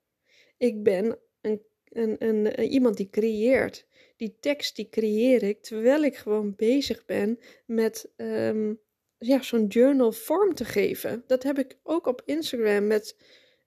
Ik 0.57 0.83
ben 0.83 1.19
een, 1.41 1.61
een, 1.83 2.15
een, 2.19 2.59
iemand 2.59 2.97
die 2.97 3.09
creëert. 3.09 3.87
Die 4.15 4.37
tekst 4.39 4.75
die 4.75 4.89
creëer 4.89 5.43
ik 5.43 5.61
terwijl 5.61 6.03
ik 6.03 6.15
gewoon 6.15 6.55
bezig 6.55 7.05
ben 7.05 7.39
met 7.65 8.09
um, 8.17 8.79
ja, 9.17 9.41
zo'n 9.41 9.67
journal 9.67 10.11
vorm 10.11 10.53
te 10.55 10.65
geven. 10.65 11.23
Dat 11.27 11.43
heb 11.43 11.59
ik 11.59 11.77
ook 11.83 12.07
op 12.07 12.21
Instagram 12.25 12.87
met 12.87 13.15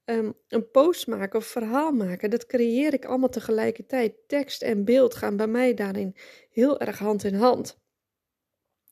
um, 0.04 0.34
een 0.48 0.70
post 0.70 1.06
maken 1.06 1.38
of 1.38 1.46
verhaal 1.46 1.92
maken. 1.92 2.30
Dat 2.30 2.46
creëer 2.46 2.92
ik 2.92 3.04
allemaal 3.04 3.28
tegelijkertijd. 3.28 4.14
Tekst 4.26 4.62
en 4.62 4.84
beeld 4.84 5.14
gaan 5.14 5.36
bij 5.36 5.46
mij 5.46 5.74
daarin 5.74 6.16
heel 6.50 6.80
erg 6.80 6.98
hand 6.98 7.24
in 7.24 7.34
hand. 7.34 7.80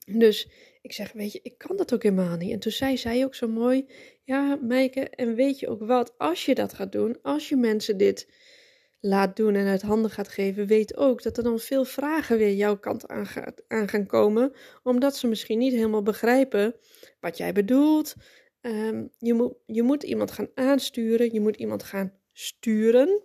Dus 0.07 0.49
ik 0.83 0.93
zeg, 0.93 1.13
weet 1.13 1.33
je, 1.33 1.41
ik 1.43 1.59
kan 1.59 1.77
dat 1.77 1.95
ook 1.95 2.03
helemaal 2.03 2.37
niet. 2.37 2.53
En 2.53 2.59
toen 2.59 2.73
zei 2.73 2.97
zij 2.97 3.25
ook 3.25 3.35
zo 3.35 3.49
mooi, 3.49 3.89
ja, 4.25 4.59
Meike, 4.63 5.09
en 5.09 5.35
weet 5.35 5.59
je 5.59 5.69
ook 5.69 5.81
wat, 5.81 6.19
als 6.19 6.45
je 6.45 6.55
dat 6.55 6.73
gaat 6.73 6.93
doen, 6.93 7.19
als 7.23 7.49
je 7.49 7.57
mensen 7.57 7.97
dit 7.97 8.29
laat 9.01 9.37
doen 9.37 9.55
en 9.55 9.67
uit 9.67 9.83
handen 9.83 10.11
gaat 10.11 10.29
geven, 10.29 10.67
weet 10.67 10.97
ook 10.97 11.23
dat 11.23 11.37
er 11.37 11.43
dan 11.43 11.59
veel 11.59 11.85
vragen 11.85 12.39
weer 12.39 12.55
jouw 12.55 12.79
kant 12.79 13.09
aan, 13.09 13.89
gaan 13.89 14.07
komen, 14.07 14.53
omdat 14.83 15.17
ze 15.17 15.27
misschien 15.27 15.59
niet 15.59 15.73
helemaal 15.73 16.03
begrijpen 16.03 16.75
wat 17.21 17.37
jij 17.37 17.53
bedoelt. 17.53 18.15
Ehm, 18.61 19.07
je, 19.19 19.35
moet, 19.35 19.55
je 19.67 19.83
moet 19.83 20.03
iemand 20.03 20.31
gaan 20.31 20.51
aansturen, 20.55 21.33
je 21.33 21.41
moet 21.41 21.57
iemand 21.57 21.83
gaan 21.83 22.13
sturen, 22.33 23.23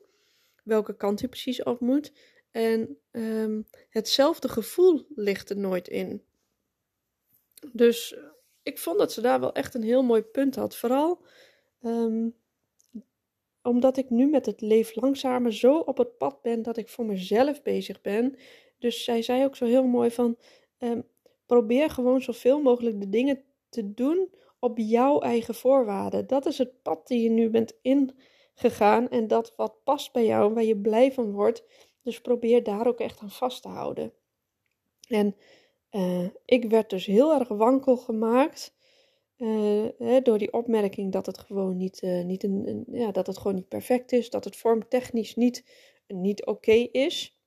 welke 0.63 0.95
kant 0.95 1.19
je 1.19 1.27
precies 1.27 1.63
op 1.63 1.79
moet. 1.79 2.11
En 2.51 2.97
ehm, 3.11 3.61
hetzelfde 3.89 4.49
gevoel 4.49 5.05
ligt 5.15 5.49
er 5.49 5.57
nooit 5.57 5.87
in. 5.87 6.23
Dus 7.71 8.15
ik 8.63 8.79
vond 8.79 8.97
dat 8.97 9.11
ze 9.11 9.21
daar 9.21 9.39
wel 9.39 9.53
echt 9.53 9.73
een 9.73 9.83
heel 9.83 10.03
mooi 10.03 10.21
punt 10.21 10.55
had. 10.55 10.75
Vooral 10.75 11.21
ehm, 11.81 12.29
omdat 13.61 13.97
ik 13.97 14.09
nu 14.09 14.29
met 14.29 14.45
het 14.45 14.61
leef 14.61 14.95
langzamer 14.95 15.53
zo 15.53 15.77
op 15.77 15.97
het 15.97 16.17
pad 16.17 16.41
ben 16.41 16.61
dat 16.61 16.77
ik 16.77 16.89
voor 16.89 17.05
mezelf 17.05 17.61
bezig 17.61 18.01
ben. 18.01 18.35
Dus 18.79 19.03
zij 19.03 19.21
zei 19.21 19.43
ook 19.43 19.55
zo 19.55 19.65
heel 19.65 19.83
mooi 19.83 20.11
van 20.11 20.37
um, 20.79 21.03
probeer 21.45 21.89
gewoon 21.89 22.21
zoveel 22.21 22.61
mogelijk 22.61 22.99
de 22.99 23.09
dingen 23.09 23.43
te 23.69 23.93
doen 23.93 24.29
op 24.59 24.77
jouw 24.77 25.19
eigen 25.19 25.55
voorwaarden. 25.55 26.27
Dat 26.27 26.45
is 26.45 26.57
het 26.57 26.81
pad 26.81 27.07
die 27.07 27.21
je 27.21 27.29
nu 27.29 27.49
bent 27.49 27.73
ingegaan 27.81 29.09
en 29.09 29.27
dat 29.27 29.53
wat 29.55 29.83
past 29.83 30.13
bij 30.13 30.25
jou, 30.25 30.53
waar 30.53 30.63
je 30.63 30.77
blij 30.77 31.11
van 31.11 31.31
wordt. 31.31 31.63
Dus 32.01 32.21
probeer 32.21 32.63
daar 32.63 32.87
ook 32.87 32.99
echt 32.99 33.19
aan 33.19 33.31
vast 33.31 33.61
te 33.61 33.67
houden. 33.67 34.13
En 35.07 35.35
uh, 35.95 36.27
ik 36.45 36.69
werd 36.69 36.89
dus 36.89 37.05
heel 37.05 37.39
erg 37.39 37.47
wankel 37.47 37.97
gemaakt 37.97 38.75
uh, 39.37 39.85
hè, 39.97 40.21
door 40.21 40.37
die 40.37 40.53
opmerking 40.53 41.11
dat 41.11 41.25
het 41.25 41.37
gewoon 41.37 41.77
niet, 41.77 42.01
uh, 42.01 42.23
niet 42.23 42.43
een, 42.43 42.85
ja, 42.91 43.11
dat 43.11 43.27
het 43.27 43.37
gewoon 43.37 43.55
niet 43.55 43.67
perfect 43.67 44.11
is, 44.11 44.29
dat 44.29 44.43
het 44.43 44.55
vormtechnisch 44.55 45.35
niet, 45.35 45.65
niet 46.07 46.45
oké 46.45 46.87
is. 46.91 47.39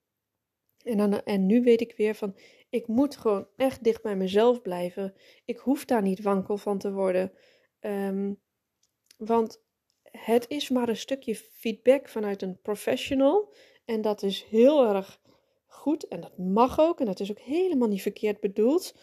En, 0.85 0.97
dan, 0.97 1.23
en 1.23 1.47
nu 1.47 1.63
weet 1.63 1.81
ik 1.81 1.97
weer 1.97 2.15
van, 2.15 2.37
ik 2.71 2.87
moet 2.87 3.17
gewoon 3.17 3.47
echt 3.57 3.85
dicht 3.85 4.03
bij 4.03 4.17
mezelf 4.17 4.63
blijven. 4.63 5.15
Ik 5.45 5.59
hoef 5.59 5.85
daar 5.85 6.03
niet 6.03 6.23
wankel 6.23 6.57
van 6.57 6.79
te 6.79 6.93
worden. 6.93 7.33
Um, 7.81 8.41
want 9.17 9.63
het 10.11 10.49
is 10.49 10.69
maar 10.69 10.89
een 10.89 10.97
stukje 10.97 11.35
feedback 11.35 12.09
vanuit 12.09 12.43
een 12.43 12.61
professional. 12.61 13.55
En 13.85 14.01
dat 14.01 14.23
is 14.23 14.45
heel 14.45 14.95
erg 14.95 15.21
goed 15.69 16.09
en 16.09 16.21
dat 16.21 16.39
mag 16.39 16.81
ook 16.81 17.01
en 17.01 17.07
dat 17.07 17.21
is 17.21 17.31
ook 17.31 17.39
helemaal 17.39 17.89
niet 17.89 18.03
verkeerd 18.03 18.41
bedoeld. 18.41 18.95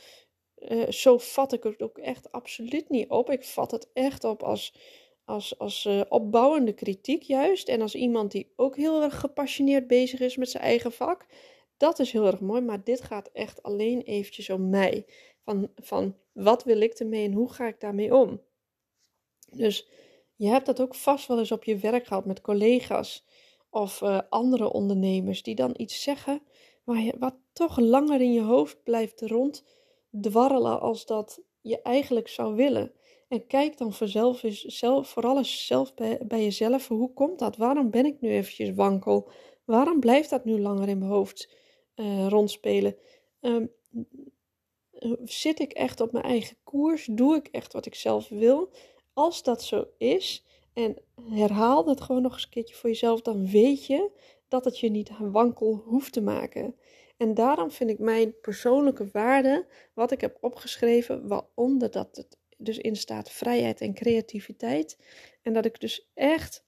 Uh, 0.57 0.89
zo 0.89 1.17
vat 1.17 1.53
ik 1.53 1.63
het 1.63 1.81
ook 1.81 1.97
echt 1.97 2.31
absoluut 2.31 2.89
niet 2.89 3.09
op. 3.09 3.29
Ik 3.29 3.43
vat 3.43 3.71
het 3.71 3.89
echt 3.93 4.23
op 4.23 4.43
als, 4.43 4.73
als, 5.25 5.59
als 5.59 5.85
uh, 5.85 6.01
opbouwende 6.09 6.73
kritiek 6.73 7.21
juist. 7.21 7.67
En 7.67 7.81
als 7.81 7.95
iemand 7.95 8.31
die 8.31 8.53
ook 8.55 8.75
heel 8.75 9.01
erg 9.01 9.19
gepassioneerd 9.19 9.87
bezig 9.87 10.19
is 10.19 10.35
met 10.35 10.49
zijn 10.49 10.63
eigen 10.63 10.91
vak. 10.91 11.25
Dat 11.77 11.99
is 11.99 12.11
heel 12.11 12.25
erg 12.25 12.39
mooi, 12.39 12.61
maar 12.61 12.83
dit 12.83 13.01
gaat 13.01 13.29
echt 13.33 13.63
alleen 13.63 14.01
eventjes 14.01 14.49
om 14.49 14.69
mij. 14.69 15.05
Van, 15.43 15.71
van 15.75 16.15
wat 16.31 16.63
wil 16.63 16.81
ik 16.81 16.93
ermee 16.93 17.25
en 17.25 17.33
hoe 17.33 17.51
ga 17.51 17.67
ik 17.67 17.79
daarmee 17.79 18.15
om? 18.15 18.41
Dus 19.51 19.89
je 20.35 20.47
hebt 20.47 20.65
dat 20.65 20.81
ook 20.81 20.95
vast 20.95 21.27
wel 21.27 21.39
eens 21.39 21.51
op 21.51 21.63
je 21.63 21.77
werk 21.77 22.05
gehad 22.05 22.25
met 22.25 22.41
collega's 22.41 23.25
of 23.75 24.01
uh, 24.01 24.19
andere 24.29 24.71
ondernemers 24.71 25.43
die 25.43 25.55
dan 25.55 25.73
iets 25.77 26.01
zeggen 26.01 26.41
waar 26.83 26.99
je, 27.01 27.15
wat 27.19 27.35
toch 27.53 27.79
langer 27.79 28.21
in 28.21 28.33
je 28.33 28.41
hoofd 28.41 28.83
blijft 28.83 29.21
ronddwarrelen 29.21 30.79
als 30.79 31.05
dat 31.05 31.41
je 31.61 31.81
eigenlijk 31.81 32.27
zou 32.27 32.55
willen. 32.55 32.91
En 33.27 33.47
kijk 33.47 33.77
dan 33.77 33.93
vanzelf 33.93 34.43
eens, 34.43 34.61
zelf, 34.61 35.15
zelf 35.41 35.93
bij, 35.93 36.43
jezelf, 36.43 36.87
hoe 36.87 37.13
komt 37.13 37.39
dat? 37.39 37.57
Waarom 37.57 37.89
ben 37.89 38.05
ik 38.05 38.21
nu 38.21 38.29
eventjes 38.29 38.71
wankel? 38.73 39.29
Waarom 39.65 39.99
blijft 39.99 40.29
dat 40.29 40.45
nu 40.45 40.59
langer 40.59 40.87
in 40.87 40.97
mijn 40.97 41.11
hoofd 41.11 41.55
uh, 41.95 42.27
rondspelen? 42.27 42.95
Um, 43.41 43.71
zit 45.23 45.59
ik 45.59 45.73
echt 45.73 46.01
op 46.01 46.11
mijn 46.11 46.25
eigen 46.25 46.57
koers? 46.63 47.07
Doe 47.11 47.35
ik 47.35 47.47
echt 47.47 47.73
wat 47.73 47.85
ik 47.85 47.95
zelf 47.95 48.27
wil? 48.29 48.69
Als 49.13 49.43
dat 49.43 49.63
zo 49.63 49.85
is, 49.97 50.45
en 50.75 50.97
herhaal 51.29 51.83
dat 51.83 52.01
gewoon 52.01 52.21
nog 52.21 52.33
eens 52.33 52.43
een 52.43 52.49
keertje 52.49 52.75
voor 52.75 52.89
jezelf, 52.89 53.21
dan 53.21 53.49
weet 53.49 53.85
je 53.85 54.11
dat 54.47 54.65
het 54.65 54.79
je 54.79 54.89
niet 54.89 55.09
wankel 55.19 55.83
hoeft 55.85 56.13
te 56.13 56.21
maken. 56.21 56.75
En 57.17 57.33
daarom 57.33 57.71
vind 57.71 57.89
ik 57.89 57.99
mijn 57.99 58.39
persoonlijke 58.41 59.09
waarde, 59.11 59.65
wat 59.93 60.11
ik 60.11 60.21
heb 60.21 60.37
opgeschreven, 60.41 61.27
waaronder 61.27 61.91
dat 61.91 62.15
het 62.15 62.37
dus 62.57 62.77
in 62.77 62.95
staat 62.95 63.31
vrijheid 63.31 63.81
en 63.81 63.93
creativiteit. 63.93 64.97
En 65.41 65.53
dat 65.53 65.65
ik 65.65 65.79
dus 65.79 66.11
echt 66.13 66.65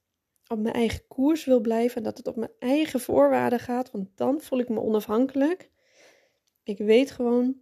op 0.48 0.60
mijn 0.60 0.76
eigen 0.76 1.08
koers 1.08 1.46
wil 1.46 1.60
blijven 1.60 1.98
en 1.98 2.04
dat 2.04 2.18
het 2.18 2.28
op 2.28 2.36
mijn 2.36 2.52
eigen 2.60 3.00
voorwaarden 3.00 3.60
gaat, 3.60 3.92
want 3.92 4.08
dan 4.16 4.42
voel 4.42 4.60
ik 4.60 4.70
me 4.70 4.82
onafhankelijk. 4.82 5.70
ik 6.64 6.78
weet 6.78 7.12
gewoon 7.12 7.56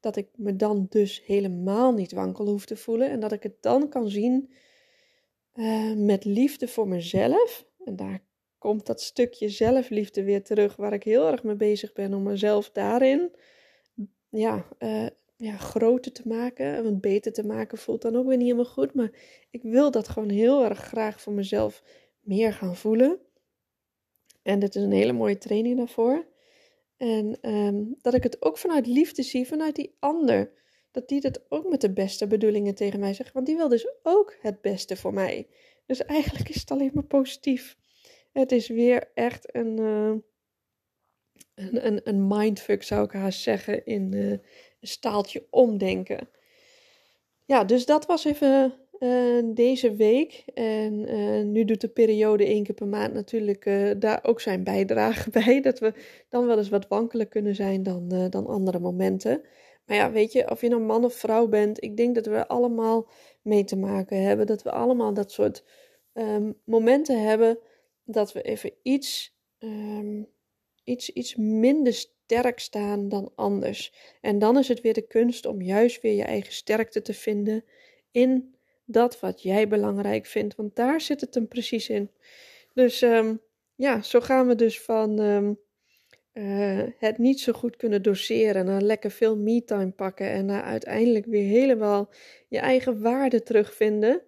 dat 0.00 0.16
ik 0.16 0.28
me 0.36 0.56
dan 0.56 0.86
dus 0.88 1.24
helemaal 1.24 1.92
niet 1.92 2.12
wankel 2.12 2.46
hoef 2.46 2.64
te 2.64 2.76
voelen. 2.76 3.10
En 3.10 3.20
dat 3.20 3.32
ik 3.32 3.42
het 3.42 3.62
dan 3.62 3.88
kan 3.88 4.08
zien 4.08 4.50
uh, 5.60 5.94
met 5.96 6.24
liefde 6.24 6.68
voor 6.68 6.88
mezelf. 6.88 7.66
En 7.84 7.96
daar 7.96 8.22
komt 8.58 8.86
dat 8.86 9.00
stukje 9.00 9.48
zelfliefde 9.48 10.24
weer 10.24 10.42
terug, 10.42 10.76
waar 10.76 10.92
ik 10.92 11.02
heel 11.02 11.26
erg 11.26 11.42
mee 11.42 11.56
bezig 11.56 11.92
ben 11.92 12.14
om 12.14 12.22
mezelf 12.22 12.70
daarin 12.70 13.30
ja, 14.28 14.66
uh, 14.78 15.06
ja, 15.36 15.56
groter 15.56 16.12
te 16.12 16.28
maken. 16.28 16.84
Want 16.84 17.00
beter 17.00 17.32
te 17.32 17.46
maken 17.46 17.78
voelt 17.78 18.02
dan 18.02 18.16
ook 18.16 18.26
weer 18.26 18.36
niet 18.36 18.46
helemaal 18.46 18.72
goed. 18.72 18.94
Maar 18.94 19.10
ik 19.50 19.62
wil 19.62 19.90
dat 19.90 20.08
gewoon 20.08 20.30
heel 20.30 20.64
erg 20.64 20.78
graag 20.78 21.20
voor 21.20 21.32
mezelf 21.32 21.82
meer 22.20 22.52
gaan 22.52 22.76
voelen. 22.76 23.18
En 24.42 24.58
dit 24.58 24.74
is 24.74 24.82
een 24.82 24.92
hele 24.92 25.12
mooie 25.12 25.38
training 25.38 25.76
daarvoor. 25.76 26.26
En 26.96 27.50
um, 27.50 27.96
dat 28.00 28.14
ik 28.14 28.22
het 28.22 28.42
ook 28.42 28.58
vanuit 28.58 28.86
liefde 28.86 29.22
zie, 29.22 29.46
vanuit 29.46 29.76
die 29.76 29.96
ander. 29.98 30.52
Dat 30.90 31.08
die 31.08 31.20
het 31.22 31.40
ook 31.48 31.68
met 31.68 31.80
de 31.80 31.92
beste 31.92 32.26
bedoelingen 32.26 32.74
tegen 32.74 33.00
mij 33.00 33.14
zegt. 33.14 33.32
Want 33.32 33.46
die 33.46 33.56
wil 33.56 33.68
dus 33.68 33.88
ook 34.02 34.36
het 34.40 34.60
beste 34.60 34.96
voor 34.96 35.12
mij. 35.12 35.46
Dus 35.86 36.04
eigenlijk 36.04 36.48
is 36.48 36.60
het 36.60 36.70
alleen 36.70 36.90
maar 36.94 37.04
positief. 37.04 37.76
Het 38.32 38.52
is 38.52 38.68
weer 38.68 39.10
echt 39.14 39.54
een, 39.54 39.78
uh, 39.78 40.12
een, 41.54 42.00
een, 42.08 42.26
mindfuck, 42.28 42.82
zou 42.82 43.04
ik 43.04 43.12
haast 43.12 43.40
zeggen, 43.40 43.86
in 43.86 44.12
uh, 44.14 44.30
een 44.30 44.40
staaltje 44.80 45.46
omdenken. 45.50 46.28
Ja, 47.44 47.64
dus 47.64 47.86
dat 47.86 48.06
was 48.06 48.24
even 48.24 48.74
uh, 48.98 49.42
deze 49.54 49.94
week. 49.94 50.44
En 50.54 51.52
nu 51.52 51.64
doet 51.64 51.80
de 51.80 51.88
periode 51.88 52.44
één 52.44 52.64
keer 52.64 52.74
per 52.74 52.86
maand 52.86 53.12
natuurlijk 53.12 53.64
daar 54.00 54.18
ook 54.22 54.40
zijn 54.40 54.64
bijdrage 54.64 55.30
bij. 55.44 55.60
Dat 55.60 55.78
we 55.78 55.92
dan 56.28 56.46
wel 56.46 56.58
eens 56.58 56.68
wat 56.68 56.88
wankeler 56.88 57.26
kunnen 57.26 57.54
zijn 57.54 57.82
dan, 57.82 58.28
dan 58.30 58.46
andere 58.46 58.78
momenten. 58.78 59.42
Maar 59.90 59.98
ja, 59.98 60.12
weet 60.12 60.32
je, 60.32 60.50
of 60.50 60.60
je 60.60 60.68
nou 60.68 60.82
man 60.82 61.04
of 61.04 61.14
vrouw 61.14 61.48
bent, 61.48 61.82
ik 61.82 61.96
denk 61.96 62.14
dat 62.14 62.26
we 62.26 62.48
allemaal 62.48 63.08
mee 63.42 63.64
te 63.64 63.76
maken 63.76 64.22
hebben. 64.22 64.46
Dat 64.46 64.62
we 64.62 64.70
allemaal 64.70 65.14
dat 65.14 65.32
soort 65.32 65.64
um, 66.14 66.60
momenten 66.64 67.22
hebben 67.22 67.58
dat 68.04 68.32
we 68.32 68.42
even 68.42 68.72
iets, 68.82 69.36
um, 69.58 70.28
iets, 70.84 71.10
iets 71.10 71.36
minder 71.36 71.92
sterk 71.92 72.58
staan 72.58 73.08
dan 73.08 73.32
anders. 73.34 73.94
En 74.20 74.38
dan 74.38 74.58
is 74.58 74.68
het 74.68 74.80
weer 74.80 74.94
de 74.94 75.06
kunst 75.06 75.46
om 75.46 75.62
juist 75.62 76.02
weer 76.02 76.14
je 76.14 76.24
eigen 76.24 76.52
sterkte 76.52 77.02
te 77.02 77.14
vinden 77.14 77.64
in 78.10 78.54
dat 78.84 79.20
wat 79.20 79.42
jij 79.42 79.68
belangrijk 79.68 80.26
vindt, 80.26 80.54
want 80.54 80.76
daar 80.76 81.00
zit 81.00 81.20
het 81.20 81.34
hem 81.34 81.48
precies 81.48 81.88
in. 81.88 82.10
Dus 82.74 83.02
um, 83.02 83.40
ja, 83.74 84.02
zo 84.02 84.20
gaan 84.20 84.46
we 84.46 84.54
dus 84.54 84.80
van 84.80 85.18
uh, 86.40 86.82
het 86.98 87.18
niet 87.18 87.40
zo 87.40 87.52
goed 87.52 87.76
kunnen 87.76 88.02
doseren 88.02 88.64
naar 88.64 88.80
lekker 88.80 89.10
veel 89.10 89.36
me-time 89.36 89.90
pakken 89.90 90.30
en 90.30 90.46
naar 90.46 90.62
uiteindelijk 90.62 91.26
weer 91.26 91.48
helemaal 91.48 92.10
je 92.48 92.58
eigen 92.58 93.00
waarde 93.00 93.42
terugvinden 93.42 94.22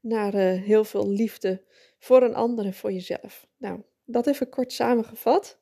naar 0.00 0.34
uh, 0.34 0.62
heel 0.62 0.84
veel 0.84 1.08
liefde 1.08 1.62
voor 1.98 2.22
een 2.22 2.34
ander 2.34 2.64
en 2.64 2.74
voor 2.74 2.92
jezelf. 2.92 3.46
Nou, 3.56 3.82
dat 4.04 4.26
even 4.26 4.48
kort 4.48 4.72
samengevat. 4.72 5.58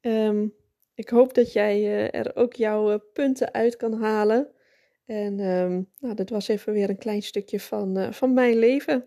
Um, 0.00 0.54
ik 0.94 1.08
hoop 1.08 1.34
dat 1.34 1.52
jij 1.52 1.80
uh, 1.80 2.20
er 2.20 2.36
ook 2.36 2.52
jouw 2.52 2.98
punten 3.12 3.52
uit 3.52 3.76
kan 3.76 3.92
halen. 3.92 4.48
En 5.06 5.40
um, 5.40 5.90
nou, 6.00 6.14
dit 6.14 6.30
was 6.30 6.48
even 6.48 6.72
weer 6.72 6.88
een 6.88 6.98
klein 6.98 7.22
stukje 7.22 7.60
van, 7.60 8.14
van 8.14 8.32
mijn 8.32 8.58
leven. 8.58 9.06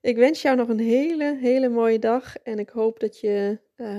Ik 0.00 0.16
wens 0.16 0.42
jou 0.42 0.56
nog 0.56 0.68
een 0.68 0.80
hele, 0.80 1.38
hele 1.40 1.68
mooie 1.68 1.98
dag. 1.98 2.36
En 2.36 2.58
ik 2.58 2.68
hoop 2.68 3.00
dat 3.00 3.20
je 3.20 3.58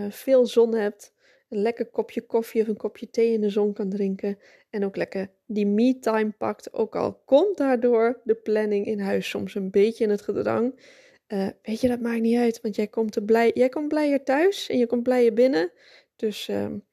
veel 0.10 0.46
zon 0.46 0.74
hebt. 0.74 1.16
Een 1.50 1.62
lekker 1.62 1.86
kopje 1.86 2.22
koffie 2.22 2.62
of 2.62 2.68
een 2.68 2.78
kopje 2.78 3.10
thee 3.10 3.34
in 3.34 3.42
de 3.42 3.50
zon 3.50 3.74
kan 3.74 3.90
drinken. 3.90 4.40
En 4.70 4.86
ook 4.86 4.96
lekker 4.96 5.30
die 5.46 5.66
me-time 5.66 6.32
pakt. 6.38 6.74
Ook 6.74 6.96
al 6.96 7.22
komt 7.26 7.58
daardoor 7.58 8.22
de 8.24 8.36
planning 8.36 8.86
in 8.86 9.00
huis 9.00 9.30
soms 9.30 9.56
een 9.56 9.72
beetje 9.72 10.04
in 10.04 10.10
het 10.10 10.22
gedrang. 10.22 10.80
Uh, 11.28 11.48
weet 11.62 11.82
je, 11.82 11.88
dat 11.88 12.00
maakt 12.00 12.22
niet 12.22 12.38
uit. 12.38 12.62
Want 12.62 12.76
jij 12.76 12.88
komt, 12.88 13.26
blij, 13.26 13.52
jij 13.54 13.70
komt 13.70 13.88
blijer 13.88 14.24
thuis 14.24 14.70
en 14.70 14.78
je 14.78 14.86
komt 14.86 15.04
blijer 15.04 15.34
binnen. 15.34 15.72
Dus 16.16 16.48
um, 16.48 16.84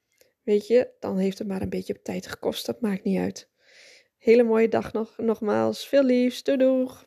weet 0.42 0.66
je, 0.66 0.88
dan 1.00 1.18
heeft 1.18 1.38
het 1.38 1.48
maar 1.48 1.62
een 1.62 1.68
beetje 1.68 2.02
tijd 2.02 2.26
gekost. 2.26 2.66
Dat 2.66 2.80
maakt 2.80 3.04
niet 3.04 3.18
uit. 3.18 3.48
Hele 4.18 4.42
mooie 4.42 4.68
dag 4.68 4.92
nog, 4.92 5.18
nogmaals. 5.18 5.88
Veel 5.88 6.04
liefs. 6.04 6.42
Doei 6.42 6.58
doeg. 6.58 7.06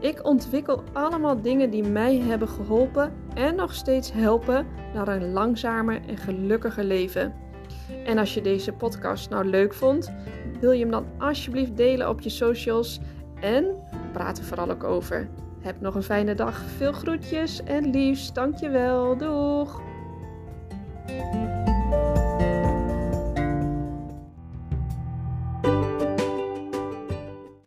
Ik 0.00 0.24
ontwikkel 0.26 0.82
allemaal 0.92 1.42
dingen 1.42 1.70
die 1.70 1.82
mij 1.82 2.18
hebben 2.18 2.48
geholpen 2.48 3.12
en 3.34 3.54
nog 3.54 3.74
steeds 3.74 4.12
helpen 4.12 4.66
naar 4.94 5.08
een 5.08 5.32
langzamer 5.32 6.00
en 6.08 6.16
gelukkiger 6.16 6.84
leven. 6.84 7.34
En 8.04 8.18
als 8.18 8.34
je 8.34 8.40
deze 8.40 8.72
podcast 8.72 9.30
nou 9.30 9.44
leuk 9.44 9.74
vond, 9.74 10.12
wil 10.60 10.70
je 10.70 10.80
hem 10.80 10.90
dan 10.90 11.06
alsjeblieft 11.18 11.76
delen 11.76 12.08
op 12.08 12.20
je 12.20 12.30
socials 12.30 13.00
en 13.40 13.64
praat 14.12 14.38
er 14.38 14.44
vooral 14.44 14.70
ook 14.70 14.84
over. 14.84 15.28
Heb 15.60 15.80
nog 15.80 15.94
een 15.94 16.02
fijne 16.02 16.34
dag. 16.34 16.58
Veel 16.76 16.92
groetjes 16.92 17.62
en 17.62 17.90
liefst. 17.90 18.34
Dankjewel. 18.34 19.16
Doeg! 19.16 19.80